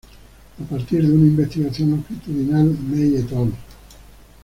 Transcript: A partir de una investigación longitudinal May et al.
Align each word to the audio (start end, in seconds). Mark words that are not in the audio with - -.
A 0.59 0.63
partir 0.67 1.05
de 1.05 1.11
una 1.13 1.27
investigación 1.27 1.91
longitudinal 1.91 2.75
May 2.89 3.17
et 3.17 3.31
al. 3.33 3.53